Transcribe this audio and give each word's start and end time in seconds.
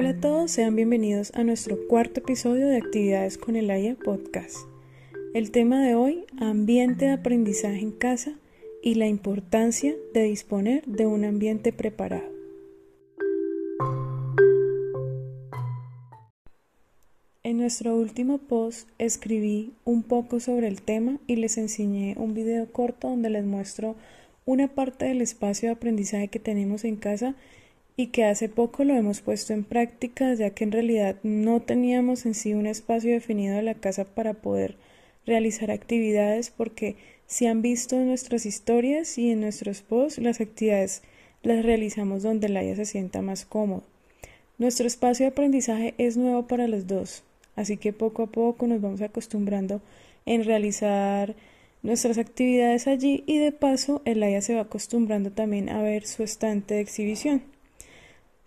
Hola 0.00 0.10
a 0.12 0.16
todos, 0.18 0.50
sean 0.50 0.76
bienvenidos 0.76 1.30
a 1.34 1.44
nuestro 1.44 1.76
cuarto 1.86 2.20
episodio 2.20 2.66
de 2.66 2.78
Actividades 2.78 3.36
con 3.36 3.54
el 3.54 3.70
AYA 3.70 3.96
Podcast. 3.96 4.56
El 5.34 5.50
tema 5.50 5.84
de 5.84 5.94
hoy, 5.94 6.24
ambiente 6.38 7.04
de 7.04 7.10
aprendizaje 7.10 7.80
en 7.80 7.92
casa 7.92 8.32
y 8.82 8.94
la 8.94 9.08
importancia 9.08 9.94
de 10.14 10.22
disponer 10.22 10.82
de 10.86 11.04
un 11.04 11.26
ambiente 11.26 11.74
preparado. 11.74 12.24
En 17.42 17.58
nuestro 17.58 17.94
último 17.94 18.38
post 18.38 18.88
escribí 18.96 19.74
un 19.84 20.02
poco 20.02 20.40
sobre 20.40 20.68
el 20.68 20.80
tema 20.80 21.18
y 21.26 21.36
les 21.36 21.58
enseñé 21.58 22.14
un 22.16 22.32
video 22.32 22.72
corto 22.72 23.10
donde 23.10 23.28
les 23.28 23.44
muestro 23.44 23.96
una 24.46 24.66
parte 24.66 25.04
del 25.04 25.20
espacio 25.20 25.68
de 25.68 25.74
aprendizaje 25.74 26.28
que 26.28 26.38
tenemos 26.38 26.84
en 26.84 26.96
casa 26.96 27.34
y 27.96 28.08
que 28.08 28.24
hace 28.24 28.48
poco 28.48 28.84
lo 28.84 28.94
hemos 28.94 29.20
puesto 29.20 29.52
en 29.52 29.64
práctica 29.64 30.32
ya 30.34 30.50
que 30.50 30.64
en 30.64 30.72
realidad 30.72 31.16
no 31.22 31.60
teníamos 31.60 32.26
en 32.26 32.34
sí 32.34 32.54
un 32.54 32.66
espacio 32.66 33.12
definido 33.12 33.56
de 33.56 33.62
la 33.62 33.74
casa 33.74 34.04
para 34.04 34.34
poder 34.34 34.76
realizar 35.26 35.70
actividades 35.70 36.50
porque 36.50 36.96
si 37.26 37.46
han 37.46 37.62
visto 37.62 37.96
en 37.96 38.08
nuestras 38.08 38.46
historias 38.46 39.16
y 39.18 39.30
en 39.30 39.40
nuestros 39.40 39.82
posts 39.82 40.18
las 40.18 40.40
actividades 40.40 41.02
las 41.42 41.64
realizamos 41.64 42.22
donde 42.22 42.48
Laia 42.48 42.76
se 42.76 42.84
sienta 42.84 43.22
más 43.22 43.44
cómodo. 43.44 43.82
Nuestro 44.58 44.86
espacio 44.86 45.24
de 45.24 45.32
aprendizaje 45.32 45.94
es 45.96 46.16
nuevo 46.16 46.46
para 46.46 46.68
los 46.68 46.86
dos, 46.86 47.22
así 47.56 47.76
que 47.76 47.92
poco 47.92 48.24
a 48.24 48.26
poco 48.26 48.66
nos 48.66 48.80
vamos 48.80 49.00
acostumbrando 49.00 49.80
en 50.26 50.44
realizar 50.44 51.34
nuestras 51.82 52.18
actividades 52.18 52.86
allí 52.86 53.24
y 53.26 53.38
de 53.38 53.52
paso 53.52 54.02
Elaya 54.04 54.42
se 54.42 54.54
va 54.54 54.62
acostumbrando 54.62 55.30
también 55.30 55.70
a 55.70 55.80
ver 55.82 56.06
su 56.06 56.22
estante 56.22 56.74
de 56.74 56.80
exhibición. 56.80 57.42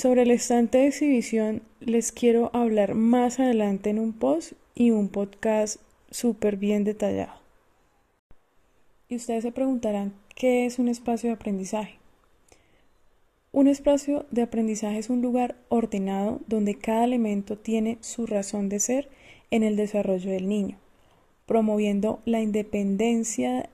Sobre 0.00 0.22
el 0.22 0.30
estante 0.30 0.78
de 0.78 0.86
exhibición 0.86 1.60
les 1.80 2.12
quiero 2.12 2.52
hablar 2.54 2.94
más 2.94 3.40
adelante 3.40 3.90
en 3.90 3.98
un 3.98 4.12
post 4.12 4.52
y 4.76 4.92
un 4.92 5.08
podcast 5.08 5.80
súper 6.08 6.56
bien 6.56 6.84
detallado. 6.84 7.32
Y 9.08 9.16
ustedes 9.16 9.42
se 9.42 9.50
preguntarán, 9.50 10.14
¿qué 10.36 10.66
es 10.66 10.78
un 10.78 10.86
espacio 10.86 11.30
de 11.30 11.34
aprendizaje? 11.34 11.98
Un 13.50 13.66
espacio 13.66 14.24
de 14.30 14.42
aprendizaje 14.42 14.98
es 14.98 15.10
un 15.10 15.20
lugar 15.20 15.56
ordenado 15.68 16.42
donde 16.46 16.76
cada 16.76 17.02
elemento 17.02 17.58
tiene 17.58 17.98
su 18.00 18.24
razón 18.24 18.68
de 18.68 18.78
ser 18.78 19.08
en 19.50 19.64
el 19.64 19.74
desarrollo 19.74 20.30
del 20.30 20.48
niño, 20.48 20.78
promoviendo 21.44 22.20
la 22.24 22.40
independencia 22.40 23.68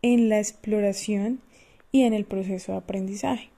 en 0.00 0.30
la 0.30 0.38
exploración 0.38 1.42
y 1.92 2.04
en 2.04 2.14
el 2.14 2.24
proceso 2.24 2.72
de 2.72 2.78
aprendizaje. 2.78 3.50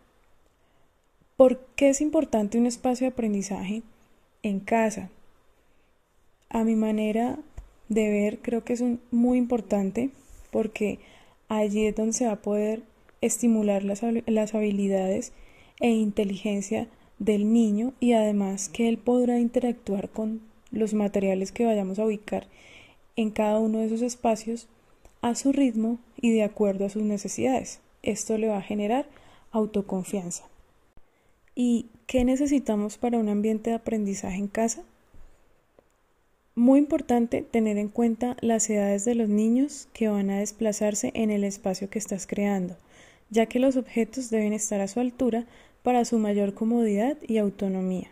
¿Por 1.41 1.57
qué 1.75 1.89
es 1.89 2.03
importante 2.03 2.59
un 2.59 2.67
espacio 2.67 3.07
de 3.07 3.13
aprendizaje 3.15 3.83
en 4.43 4.61
casa? 4.61 5.09
A 6.51 6.65
mi 6.65 6.77
manera 6.77 7.39
de 7.89 8.11
ver, 8.11 8.41
creo 8.41 8.63
que 8.63 8.75
es 8.75 8.85
muy 9.11 9.39
importante 9.39 10.11
porque 10.51 10.99
allí 11.49 11.87
es 11.87 11.97
donde 11.97 12.13
se 12.13 12.27
va 12.27 12.33
a 12.33 12.43
poder 12.43 12.83
estimular 13.23 13.85
las, 13.85 14.03
habilidades 14.55 15.33
e 15.79 15.89
inteligencia 15.89 16.89
del 17.19 17.51
niño 17.51 17.95
y 18.01 18.13
además 18.13 18.69
que 18.69 18.91
él 18.91 18.99
podrá 18.99 19.39
interactuar 19.39 20.11
con 20.11 20.43
los 20.71 20.93
materiales 20.93 21.53
que 21.53 21.65
vayamos 21.65 21.99
a 21.99 22.05
ubicar 22.05 22.49
en 23.17 23.31
cada 23.31 23.61
uno 23.61 23.79
de 23.79 23.87
esos 23.87 24.03
espacios 24.03 24.69
a 25.23 25.35
su 25.35 25.53
ritmo 25.53 26.01
y 26.21 26.33
de 26.33 26.43
acuerdo 26.43 26.85
a 26.85 26.91
sus 26.91 27.03
necesidades. 27.03 27.81
Esto 28.03 28.37
le 28.37 28.49
va 28.49 28.59
a 28.59 28.63
generar 28.63 29.07
autoconfianza. 29.53 30.50
¿Y 31.63 31.91
qué 32.07 32.25
necesitamos 32.25 32.97
para 32.97 33.19
un 33.19 33.29
ambiente 33.29 33.69
de 33.69 33.77
aprendizaje 33.77 34.39
en 34.39 34.49
casa? 34.49 34.83
Muy 36.55 36.79
importante 36.79 37.43
tener 37.43 37.77
en 37.77 37.89
cuenta 37.89 38.35
las 38.41 38.71
edades 38.71 39.05
de 39.05 39.15
los 39.15 39.29
niños 39.29 39.87
que 39.93 40.09
van 40.09 40.31
a 40.31 40.39
desplazarse 40.39 41.11
en 41.13 41.31
el 41.31 41.45
espacio 41.45 41.91
que 41.91 41.99
estás 41.99 42.27
creando, 42.27 42.79
ya 43.29 43.45
que 43.45 43.59
los 43.59 43.77
objetos 43.77 44.31
deben 44.31 44.55
estar 44.55 44.81
a 44.81 44.89
su 44.89 45.01
altura 45.01 45.45
para 45.83 46.07
su 46.07 46.19
mayor 46.19 46.55
comodidad 46.55 47.19
y 47.29 47.37
autonomía. 47.37 48.09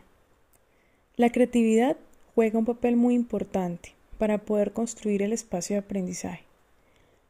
La 1.16 1.32
creatividad 1.32 1.96
juega 2.34 2.58
un 2.58 2.66
papel 2.66 2.96
muy 2.96 3.14
importante 3.14 3.94
para 4.18 4.36
poder 4.36 4.74
construir 4.74 5.22
el 5.22 5.32
espacio 5.32 5.72
de 5.72 5.80
aprendizaje. 5.80 6.42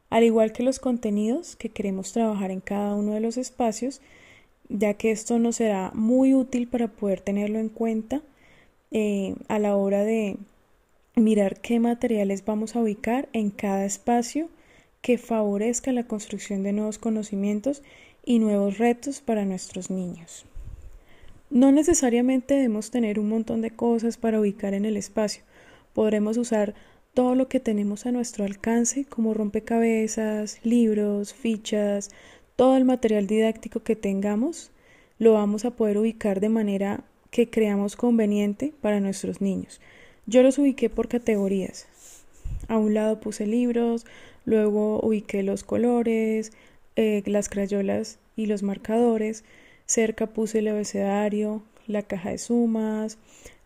Al 0.09 0.25
igual 0.25 0.51
que 0.51 0.63
los 0.63 0.79
contenidos 0.79 1.55
que 1.55 1.69
queremos 1.69 2.11
trabajar 2.11 2.51
en 2.51 2.59
cada 2.59 2.93
uno 2.93 3.13
de 3.13 3.21
los 3.21 3.37
espacios, 3.37 4.01
ya 4.69 4.93
que 4.93 5.11
esto 5.11 5.39
nos 5.39 5.57
será 5.57 5.91
muy 5.93 6.33
útil 6.33 6.67
para 6.67 6.87
poder 6.87 7.21
tenerlo 7.21 7.59
en 7.59 7.69
cuenta 7.69 8.21
eh, 8.91 9.35
a 9.47 9.59
la 9.59 9.75
hora 9.75 10.03
de 10.03 10.37
mirar 11.15 11.59
qué 11.59 11.79
materiales 11.79 12.45
vamos 12.45 12.75
a 12.75 12.81
ubicar 12.81 13.27
en 13.33 13.49
cada 13.49 13.85
espacio 13.85 14.47
que 15.01 15.17
favorezca 15.17 15.91
la 15.91 16.03
construcción 16.03 16.63
de 16.63 16.73
nuevos 16.73 16.97
conocimientos 16.97 17.83
y 18.25 18.39
nuevos 18.39 18.77
retos 18.77 19.21
para 19.21 19.45
nuestros 19.45 19.89
niños. 19.89 20.45
No 21.49 21.71
necesariamente 21.71 22.53
debemos 22.53 22.91
tener 22.91 23.19
un 23.19 23.29
montón 23.29 23.61
de 23.61 23.71
cosas 23.71 24.17
para 24.17 24.39
ubicar 24.39 24.73
en 24.73 24.85
el 24.85 24.97
espacio. 24.97 25.43
Podremos 25.93 26.37
usar 26.37 26.75
todo 27.13 27.33
lo 27.33 27.47
que 27.47 27.59
tenemos 27.59 28.05
a 28.05 28.11
nuestro 28.11 28.45
alcance 28.45 29.05
como 29.05 29.33
rompecabezas, 29.33 30.59
libros, 30.63 31.33
fichas, 31.33 32.11
todo 32.59 32.75
el 32.75 32.83
material 32.83 33.25
didáctico 33.25 33.83
que 33.83 33.95
tengamos 33.95 34.69
lo 35.17 35.31
vamos 35.31 35.63
a 35.63 35.71
poder 35.71 35.97
ubicar 35.97 36.41
de 36.41 36.49
manera 36.49 37.05
que 37.31 37.49
creamos 37.49 37.95
conveniente 37.95 38.73
para 38.81 38.99
nuestros 38.99 39.39
niños. 39.39 39.79
Yo 40.25 40.43
los 40.43 40.57
ubiqué 40.57 40.89
por 40.89 41.07
categorías. 41.07 41.87
A 42.67 42.77
un 42.77 42.93
lado 42.93 43.21
puse 43.21 43.47
libros, 43.47 44.05
luego 44.43 44.99
ubiqué 45.01 45.41
los 45.41 45.63
colores, 45.63 46.51
eh, 46.97 47.23
las 47.27 47.47
crayolas 47.47 48.19
y 48.35 48.47
los 48.47 48.61
marcadores. 48.61 49.45
Cerca 49.85 50.27
puse 50.27 50.59
el 50.59 50.67
abecedario, 50.67 51.63
la 51.87 52.03
caja 52.03 52.31
de 52.31 52.39
sumas, 52.39 53.19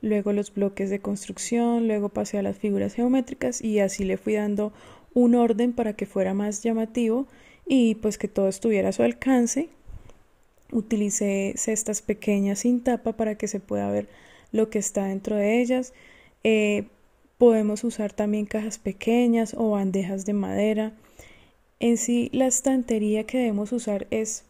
luego 0.03 0.33
los 0.33 0.53
bloques 0.53 0.91
de 0.91 0.99
construcción, 0.99 1.87
luego 1.87 2.09
pasé 2.09 2.37
a 2.37 2.43
las 2.43 2.59
figuras 2.59 2.93
geométricas 2.93 3.59
y 3.59 3.79
así 3.79 4.03
le 4.03 4.17
fui 4.17 4.33
dando 4.33 4.71
un 5.15 5.33
orden 5.33 5.73
para 5.73 5.93
que 5.93 6.05
fuera 6.05 6.35
más 6.35 6.61
llamativo 6.61 7.25
y 7.65 7.95
pues 7.95 8.17
que 8.17 8.27
todo 8.27 8.47
estuviera 8.47 8.89
a 8.89 8.93
su 8.93 9.03
alcance. 9.03 9.69
Utilicé 10.71 11.53
cestas 11.55 12.01
pequeñas 12.01 12.59
sin 12.59 12.83
tapa 12.83 13.13
para 13.13 13.35
que 13.35 13.47
se 13.47 13.59
pueda 13.59 13.89
ver 13.91 14.07
lo 14.51 14.69
que 14.69 14.79
está 14.79 15.05
dentro 15.05 15.35
de 15.35 15.61
ellas. 15.61 15.93
Eh, 16.43 16.85
podemos 17.37 17.83
usar 17.83 18.13
también 18.13 18.45
cajas 18.45 18.77
pequeñas 18.77 19.53
o 19.57 19.71
bandejas 19.71 20.25
de 20.25 20.33
madera. 20.33 20.93
En 21.79 21.97
sí, 21.97 22.29
la 22.31 22.47
estantería 22.47 23.25
que 23.25 23.39
debemos 23.39 23.71
usar 23.71 24.07
es, 24.09 24.45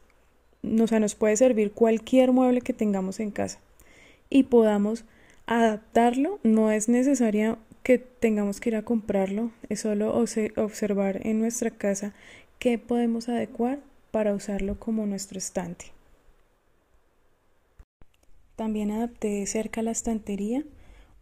o 0.63 0.88
sea, 0.88 1.00
nos 1.00 1.16
puede 1.16 1.35
servir 1.35 1.72
cualquier 1.72 2.31
mueble 2.31 2.62
que 2.62 2.73
tengamos 2.73 3.19
en 3.19 3.31
casa 3.31 3.59
y 4.29 4.44
podamos 4.44 5.06
adaptarlo. 5.46 6.40
No 6.44 6.72
es 6.72 6.90
necesario 6.90 7.57
que 7.81 7.97
tengamos 7.97 8.59
que 8.59 8.69
ir 8.69 8.75
a 8.75 8.84
comprarlo, 8.84 9.52
es 9.69 9.81
solo 9.81 10.16
observar 10.16 11.25
en 11.28 11.40
nuestra 11.40 11.69
casa 11.72 12.13
qué 12.63 12.78
podemos 12.78 13.28
adecuar 13.28 13.81
para 14.12 14.34
usarlo 14.34 14.79
como 14.79 15.06
nuestro 15.06 15.38
estante. 15.38 15.88
También 18.56 18.90
adapté 18.90 19.46
cerca 19.47 19.81
a 19.81 19.84
la 19.84 19.91
estantería 19.91 20.63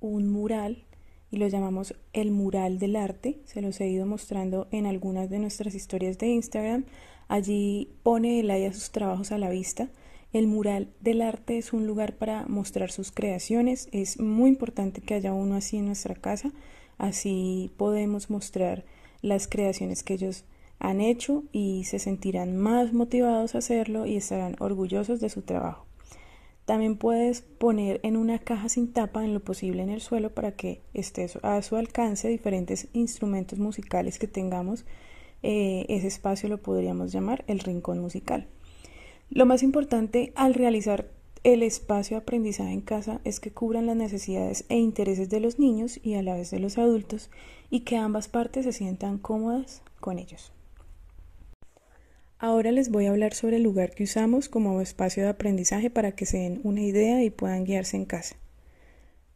un 0.01 0.29
mural 0.29 0.83
y 1.31 1.37
lo 1.37 1.47
llamamos 1.47 1.95
el 2.13 2.29
mural 2.29 2.77
del 2.77 2.95
arte. 2.95 3.39
Se 3.45 3.63
los 3.63 3.81
he 3.81 3.87
ido 3.87 4.05
mostrando 4.05 4.67
en 4.69 4.85
algunas 4.85 5.31
de 5.31 5.39
nuestras 5.39 5.73
historias 5.73 6.19
de 6.19 6.27
Instagram. 6.27 6.85
Allí 7.27 7.89
pone 8.03 8.39
Elaya 8.39 8.71
sus 8.71 8.91
trabajos 8.91 9.31
a 9.31 9.39
la 9.39 9.49
vista. 9.49 9.89
El 10.33 10.45
mural 10.45 10.89
del 10.99 11.23
arte 11.23 11.57
es 11.57 11.73
un 11.73 11.87
lugar 11.87 12.17
para 12.17 12.45
mostrar 12.45 12.91
sus 12.91 13.11
creaciones. 13.11 13.89
Es 13.91 14.19
muy 14.19 14.51
importante 14.51 15.01
que 15.01 15.15
haya 15.15 15.33
uno 15.33 15.55
así 15.55 15.77
en 15.77 15.87
nuestra 15.87 16.13
casa. 16.13 16.51
Así 16.99 17.71
podemos 17.77 18.29
mostrar 18.29 18.85
las 19.23 19.47
creaciones 19.47 20.03
que 20.03 20.13
ellos 20.13 20.45
han 20.81 20.99
hecho 20.99 21.43
y 21.51 21.83
se 21.83 21.99
sentirán 21.99 22.57
más 22.57 22.91
motivados 22.91 23.53
a 23.53 23.59
hacerlo 23.59 24.07
y 24.07 24.17
estarán 24.17 24.55
orgullosos 24.59 25.21
de 25.21 25.29
su 25.29 25.43
trabajo. 25.43 25.85
También 26.65 26.97
puedes 26.97 27.41
poner 27.41 27.99
en 28.03 28.17
una 28.17 28.39
caja 28.39 28.67
sin 28.67 28.91
tapa 28.91 29.23
en 29.23 29.33
lo 29.33 29.41
posible 29.41 29.83
en 29.83 29.89
el 29.89 30.01
suelo 30.01 30.33
para 30.33 30.53
que 30.53 30.81
esté 30.93 31.27
a 31.43 31.61
su 31.61 31.75
alcance 31.75 32.29
diferentes 32.29 32.87
instrumentos 32.93 33.59
musicales 33.59 34.17
que 34.17 34.27
tengamos. 34.27 34.85
Eh, 35.43 35.85
ese 35.89 36.07
espacio 36.07 36.49
lo 36.49 36.57
podríamos 36.57 37.11
llamar 37.11 37.43
el 37.47 37.59
rincón 37.59 37.99
musical. 37.99 38.47
Lo 39.29 39.45
más 39.45 39.63
importante 39.63 40.33
al 40.35 40.55
realizar 40.55 41.09
el 41.43 41.61
espacio 41.61 42.17
de 42.17 42.23
aprendizaje 42.23 42.71
en 42.71 42.81
casa 42.81 43.21
es 43.23 43.39
que 43.39 43.51
cubran 43.51 43.85
las 43.85 43.95
necesidades 43.95 44.65
e 44.69 44.77
intereses 44.77 45.29
de 45.29 45.39
los 45.39 45.59
niños 45.59 45.99
y 46.03 46.15
a 46.15 46.23
la 46.23 46.35
vez 46.35 46.49
de 46.49 46.59
los 46.59 46.77
adultos 46.77 47.29
y 47.69 47.81
que 47.81 47.97
ambas 47.97 48.27
partes 48.27 48.65
se 48.65 48.73
sientan 48.73 49.19
cómodas 49.19 49.83
con 49.99 50.17
ellos. 50.19 50.51
Ahora 52.43 52.71
les 52.71 52.89
voy 52.89 53.05
a 53.05 53.11
hablar 53.11 53.35
sobre 53.35 53.57
el 53.57 53.61
lugar 53.61 53.91
que 53.91 54.03
usamos 54.03 54.49
como 54.49 54.81
espacio 54.81 55.21
de 55.21 55.29
aprendizaje 55.29 55.91
para 55.91 56.13
que 56.13 56.25
se 56.25 56.39
den 56.39 56.59
una 56.63 56.81
idea 56.81 57.23
y 57.23 57.29
puedan 57.29 57.65
guiarse 57.65 57.97
en 57.97 58.05
casa. 58.05 58.35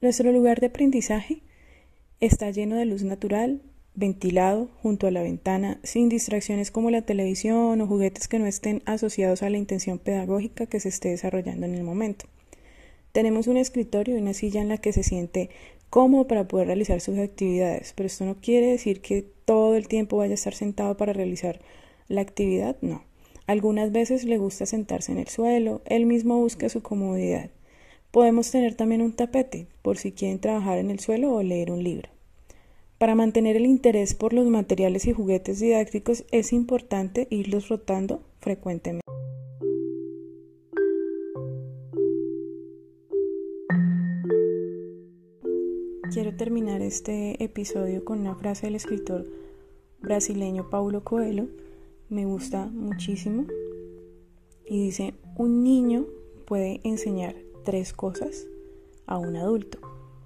Nuestro 0.02 0.32
lugar 0.32 0.60
de 0.60 0.66
aprendizaje 0.66 1.44
está 2.20 2.50
lleno 2.50 2.78
de 2.78 2.86
luz 2.86 3.04
natural, 3.04 3.62
ventilado 3.94 4.72
junto 4.82 5.06
a 5.06 5.12
la 5.12 5.22
ventana, 5.22 5.80
sin 5.84 6.10
distracciones 6.10 6.72
como 6.72 6.90
la 6.90 7.04
televisión 7.04 7.80
o 7.80 7.86
juguetes 7.86 8.28
que 8.28 8.40
no 8.40 8.48
estén 8.48 8.82
asociados 8.88 9.44
a 9.44 9.52
la 9.52 9.60
intención 9.60 10.00
pedagógica 10.00 10.66
que 10.66 10.80
se 10.80 10.90
esté 10.90 11.10
desarrollando 11.10 11.68
en 11.68 11.76
el 11.76 11.84
momento. 11.84 12.26
Tenemos 13.12 13.46
un 13.46 13.58
escritorio 13.58 14.18
y 14.18 14.22
una 14.22 14.34
silla 14.34 14.62
en 14.62 14.70
la 14.70 14.80
que 14.80 14.94
se 14.94 15.04
siente 15.04 15.52
cómodo 15.92 16.26
para 16.26 16.48
poder 16.48 16.66
realizar 16.66 17.00
sus 17.02 17.20
actividades, 17.20 17.94
pero 17.96 18.08
esto 18.08 18.26
no 18.26 18.38
quiere 18.42 18.66
decir 18.66 19.02
que 19.02 19.22
todo 19.46 19.76
el 19.76 19.88
tiempo 19.88 20.18
vaya 20.18 20.32
a 20.32 20.34
estar 20.34 20.56
sentado 20.56 20.98
para 20.98 21.14
realizar 21.14 21.60
la 22.08 22.22
actividad, 22.22 22.78
no. 22.82 23.04
Algunas 23.48 23.92
veces 23.92 24.24
le 24.26 24.38
gusta 24.38 24.66
sentarse 24.66 25.12
en 25.12 25.20
el 25.20 25.28
suelo, 25.28 25.82
él 25.86 26.06
mismo 26.06 26.38
busca 26.38 26.70
su 26.70 26.82
comodidad. 26.82 27.50
Podemos 28.12 28.50
tener 28.50 28.76
también 28.76 29.02
un 29.02 29.14
tapete, 29.14 29.68
por 29.82 29.98
si 29.98 30.12
quieren 30.12 30.40
trabajar 30.40 30.78
en 30.80 30.90
el 30.90 31.00
suelo 31.00 31.34
o 31.34 31.44
leer 31.44 31.72
un 31.72 31.84
libro. 31.84 32.10
Para 32.98 33.14
mantener 33.14 33.58
el 33.58 33.66
interés 33.66 34.14
por 34.16 34.34
los 34.34 34.48
materiales 34.48 35.06
y 35.06 35.12
juguetes 35.12 35.60
didácticos 35.60 36.24
es 36.32 36.54
importante 36.54 37.28
irlos 37.30 37.68
rotando 37.68 38.24
frecuentemente. 38.40 39.04
Quiero 46.14 46.34
terminar 46.38 46.82
este 46.82 47.44
episodio 47.44 48.06
con 48.06 48.22
una 48.22 48.36
frase 48.36 48.68
del 48.68 48.76
escritor 48.76 49.28
brasileño 50.00 50.70
Paulo 50.70 51.04
Coelho. 51.04 51.48
Me 52.10 52.26
gusta 52.26 52.68
muchísimo. 52.68 53.46
Y 54.68 54.84
dice, 54.84 55.14
un 55.36 55.64
niño 55.64 56.06
puede 56.46 56.82
enseñar 56.84 57.36
tres 57.64 57.94
cosas 57.94 58.46
a 59.08 59.18
un 59.18 59.36
adulto. 59.36 59.80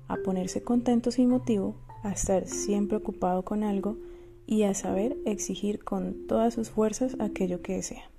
A 0.07 0.17
ponerse 0.17 0.61
contento 0.61 1.11
sin 1.11 1.29
motivo, 1.29 1.75
a 2.03 2.11
estar 2.11 2.47
siempre 2.47 2.97
ocupado 2.97 3.43
con 3.43 3.63
algo 3.63 3.97
y 4.45 4.63
a 4.63 4.73
saber 4.73 5.17
exigir 5.25 5.83
con 5.83 6.27
todas 6.27 6.53
sus 6.53 6.69
fuerzas 6.69 7.15
aquello 7.19 7.61
que 7.61 7.75
desea. 7.75 8.09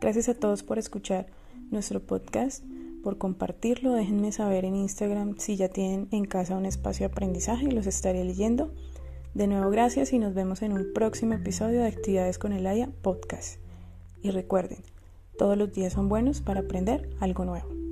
Gracias 0.00 0.28
a 0.28 0.34
todos 0.34 0.62
por 0.62 0.78
escuchar 0.78 1.26
nuestro 1.70 2.00
podcast, 2.00 2.64
por 3.02 3.18
compartirlo. 3.18 3.92
Déjenme 3.92 4.32
saber 4.32 4.64
en 4.64 4.74
Instagram 4.74 5.36
si 5.38 5.56
ya 5.56 5.68
tienen 5.68 6.08
en 6.10 6.24
casa 6.24 6.56
un 6.56 6.66
espacio 6.66 7.06
de 7.06 7.12
aprendizaje 7.12 7.70
los 7.70 7.86
estaré 7.86 8.24
leyendo. 8.24 8.72
De 9.36 9.46
nuevo, 9.46 9.68
gracias 9.68 10.14
y 10.14 10.18
nos 10.18 10.32
vemos 10.32 10.62
en 10.62 10.72
un 10.72 10.94
próximo 10.94 11.34
episodio 11.34 11.82
de 11.82 11.88
Actividades 11.88 12.38
con 12.38 12.54
el 12.54 12.66
AYA 12.66 12.88
Podcast. 13.02 13.58
Y 14.22 14.30
recuerden, 14.30 14.78
todos 15.36 15.58
los 15.58 15.74
días 15.74 15.92
son 15.92 16.08
buenos 16.08 16.40
para 16.40 16.60
aprender 16.60 17.10
algo 17.20 17.44
nuevo. 17.44 17.85